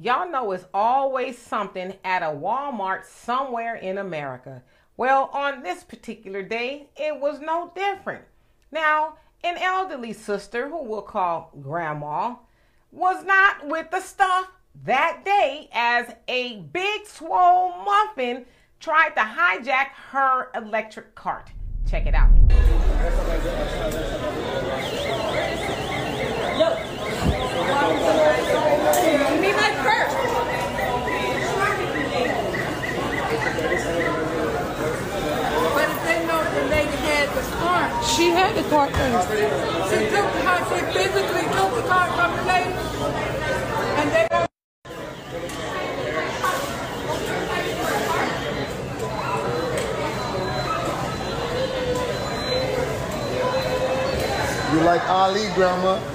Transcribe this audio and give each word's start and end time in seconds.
Y'all 0.00 0.30
know 0.30 0.52
it's 0.52 0.64
always 0.72 1.36
something 1.36 1.92
at 2.04 2.22
a 2.22 2.26
Walmart 2.26 3.04
somewhere 3.04 3.74
in 3.74 3.98
America. 3.98 4.62
Well, 4.96 5.28
on 5.32 5.64
this 5.64 5.82
particular 5.82 6.40
day, 6.40 6.90
it 6.96 7.20
was 7.20 7.40
no 7.40 7.72
different. 7.74 8.22
Now, 8.70 9.14
an 9.42 9.58
elderly 9.58 10.12
sister, 10.12 10.68
who 10.68 10.84
we'll 10.84 11.02
call 11.02 11.50
Grandma, 11.60 12.36
was 12.92 13.24
not 13.24 13.66
with 13.66 13.90
the 13.90 14.00
stuff 14.00 14.52
that 14.84 15.22
day 15.24 15.68
as 15.72 16.14
a 16.28 16.60
big 16.72 17.04
swole 17.04 17.72
muffin 17.84 18.46
tried 18.78 19.16
to 19.16 19.20
hijack 19.20 19.88
her 20.12 20.52
electric 20.54 21.16
cart. 21.16 21.50
Check 21.90 22.06
it 22.06 22.14
out. 22.14 22.30
She 38.18 38.30
had 38.30 38.56
the 38.56 38.64
card 38.68 38.92
first. 38.96 39.28
She 39.28 39.34
took 40.10 40.26
her, 40.42 40.58
she 40.68 40.80
physically 40.92 41.46
took 41.54 41.70
the 41.76 41.82
card 41.86 42.10
from 42.18 42.30
the 42.36 42.42
lady. 42.50 42.74
And 43.94 44.10
they 44.10 44.26
don't. 44.28 44.50
You 54.74 54.80
like 54.84 55.04
Ali, 55.08 55.46
Grandma? 55.54 55.94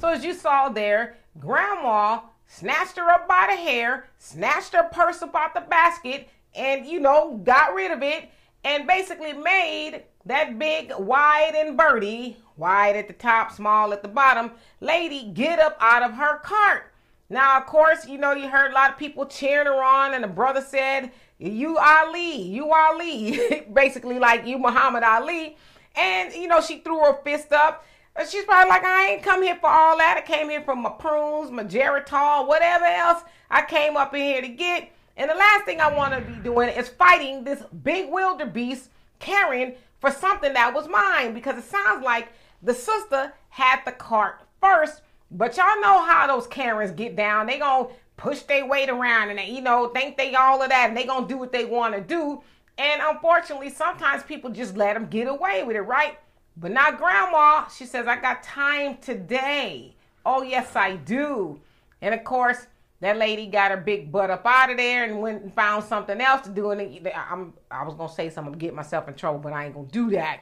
So 0.00 0.06
as 0.10 0.24
you 0.24 0.32
saw 0.32 0.68
there, 0.68 1.16
Grandma 1.40 2.20
snatched 2.46 2.96
her 2.98 3.10
up 3.10 3.26
by 3.26 3.48
the 3.50 3.56
hair, 3.56 4.06
snatched 4.18 4.72
her 4.72 4.84
purse 4.84 5.20
up 5.22 5.34
out 5.34 5.54
the 5.54 5.60
basket, 5.60 6.28
and 6.54 6.86
you 6.86 7.00
know, 7.00 7.40
got 7.44 7.74
rid 7.74 7.90
of 7.90 8.02
it, 8.02 8.30
and 8.64 8.86
basically 8.86 9.32
made 9.32 10.02
that 10.26 10.58
big 10.58 10.92
wide 10.98 11.54
and 11.56 11.76
birdie, 11.76 12.36
wide 12.56 12.96
at 12.96 13.08
the 13.08 13.14
top, 13.14 13.52
small 13.52 13.92
at 13.92 14.02
the 14.02 14.08
bottom, 14.08 14.52
lady 14.80 15.30
get 15.32 15.58
up 15.58 15.76
out 15.80 16.02
of 16.02 16.14
her 16.14 16.38
cart. 16.40 16.92
Now, 17.30 17.58
of 17.58 17.66
course, 17.66 18.06
you 18.06 18.18
know, 18.18 18.32
you 18.32 18.48
heard 18.48 18.70
a 18.70 18.74
lot 18.74 18.90
of 18.90 18.98
people 18.98 19.26
cheering 19.26 19.66
her 19.66 19.82
on, 19.82 20.14
and 20.14 20.24
the 20.24 20.28
brother 20.28 20.62
said, 20.62 21.10
You 21.38 21.78
Ali, 21.78 22.42
you 22.42 22.72
Ali, 22.72 23.64
basically 23.72 24.18
like 24.18 24.46
you 24.46 24.58
Muhammad 24.58 25.02
Ali. 25.02 25.56
And, 25.94 26.32
you 26.32 26.48
know, 26.48 26.60
she 26.60 26.78
threw 26.78 27.00
her 27.00 27.18
fist 27.22 27.52
up. 27.52 27.84
She's 28.28 28.44
probably 28.44 28.70
like, 28.70 28.84
I 28.84 29.10
ain't 29.10 29.22
come 29.22 29.42
here 29.42 29.56
for 29.56 29.68
all 29.68 29.98
that. 29.98 30.16
I 30.18 30.26
came 30.26 30.48
here 30.48 30.62
for 30.62 30.74
my 30.74 30.90
prunes, 30.90 31.50
my 31.50 31.64
Geritol, 31.64 32.48
whatever 32.48 32.84
else 32.84 33.22
I 33.50 33.62
came 33.64 33.96
up 33.96 34.14
in 34.14 34.20
here 34.20 34.40
to 34.40 34.48
get. 34.48 34.90
And 35.18 35.28
the 35.28 35.34
last 35.34 35.64
thing 35.64 35.80
I 35.80 35.92
want 35.92 36.14
to 36.14 36.20
be 36.20 36.38
doing 36.38 36.68
is 36.68 36.88
fighting 36.88 37.42
this 37.42 37.62
big 37.82 38.08
wildebeest, 38.08 38.88
Karen, 39.18 39.74
for 40.00 40.12
something 40.12 40.52
that 40.52 40.72
was 40.72 40.88
mine 40.88 41.34
because 41.34 41.58
it 41.58 41.64
sounds 41.64 42.04
like 42.04 42.28
the 42.62 42.72
sister 42.72 43.32
had 43.48 43.80
the 43.84 43.92
cart 43.92 44.40
first. 44.60 45.02
But 45.32 45.56
y'all 45.56 45.80
know 45.80 46.04
how 46.04 46.28
those 46.28 46.46
Karens 46.46 46.92
get 46.92 47.16
down. 47.16 47.46
They 47.46 47.58
gonna 47.58 47.88
push 48.16 48.42
their 48.42 48.64
weight 48.64 48.88
around 48.88 49.30
and 49.30 49.40
they, 49.40 49.50
you 49.50 49.60
know, 49.60 49.88
think 49.88 50.16
they 50.16 50.36
all 50.36 50.62
of 50.62 50.70
that 50.70 50.88
and 50.88 50.96
they 50.96 51.04
gonna 51.04 51.26
do 51.26 51.36
what 51.36 51.52
they 51.52 51.64
want 51.64 51.94
to 51.94 52.00
do. 52.00 52.40
And 52.78 53.02
unfortunately, 53.04 53.70
sometimes 53.70 54.22
people 54.22 54.50
just 54.50 54.76
let 54.76 54.94
them 54.94 55.06
get 55.06 55.26
away 55.26 55.64
with 55.64 55.74
it, 55.74 55.80
right? 55.80 56.16
But 56.56 56.70
not 56.70 56.96
grandma. 56.96 57.66
She 57.68 57.86
says, 57.86 58.06
I 58.06 58.20
got 58.20 58.44
time 58.44 58.98
today. 58.98 59.96
Oh, 60.24 60.42
yes, 60.42 60.76
I 60.76 60.94
do. 60.94 61.60
And 62.00 62.14
of 62.14 62.22
course, 62.22 62.68
that 63.00 63.16
lady 63.16 63.46
got 63.46 63.70
her 63.70 63.76
big 63.76 64.10
butt 64.10 64.30
up 64.30 64.44
out 64.44 64.70
of 64.70 64.76
there 64.76 65.04
and 65.04 65.20
went 65.20 65.42
and 65.42 65.54
found 65.54 65.84
something 65.84 66.20
else 66.20 66.42
to 66.42 66.50
do. 66.50 66.70
And 66.70 67.08
I'm, 67.14 67.52
I 67.70 67.84
was 67.84 67.94
gonna 67.94 68.12
say 68.12 68.30
something 68.30 68.52
get 68.54 68.74
myself 68.74 69.08
in 69.08 69.14
trouble, 69.14 69.38
but 69.38 69.52
I 69.52 69.66
ain't 69.66 69.74
gonna 69.74 69.86
do 69.88 70.10
that. 70.10 70.40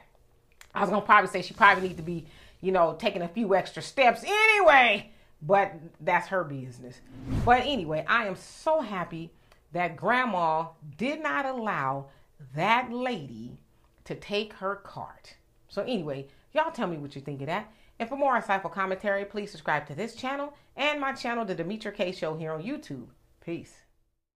I 0.73 0.81
was 0.81 0.89
gonna 0.89 1.05
probably 1.05 1.29
say 1.29 1.41
she 1.41 1.53
probably 1.53 1.87
need 1.87 1.97
to 1.97 2.03
be, 2.03 2.25
you 2.61 2.71
know, 2.71 2.95
taking 2.97 3.21
a 3.21 3.27
few 3.27 3.55
extra 3.55 3.81
steps 3.81 4.23
anyway. 4.23 5.11
But 5.41 5.73
that's 6.01 6.27
her 6.29 6.43
business. 6.43 6.99
But 7.45 7.61
anyway, 7.61 8.03
I 8.07 8.25
am 8.25 8.35
so 8.35 8.81
happy 8.81 9.31
that 9.71 9.95
grandma 9.95 10.69
did 10.97 11.21
not 11.21 11.45
allow 11.45 12.07
that 12.55 12.91
lady 12.91 13.59
to 14.05 14.15
take 14.15 14.53
her 14.53 14.77
cart. 14.77 15.35
So 15.67 15.83
anyway, 15.83 16.27
y'all 16.53 16.71
tell 16.71 16.87
me 16.87 16.97
what 16.97 17.15
you 17.15 17.21
think 17.21 17.41
of 17.41 17.47
that. 17.47 17.71
And 17.99 18.07
for 18.07 18.15
more 18.15 18.39
insightful 18.39 18.71
commentary, 18.71 19.25
please 19.25 19.51
subscribe 19.51 19.87
to 19.87 19.95
this 19.95 20.15
channel 20.15 20.53
and 20.75 21.01
my 21.01 21.13
channel, 21.13 21.45
The 21.45 21.55
Demetra 21.55 21.93
Kaye 21.93 22.11
Show 22.11 22.35
here 22.37 22.51
on 22.51 22.61
YouTube. 22.61 23.07
Peace. 23.43 23.86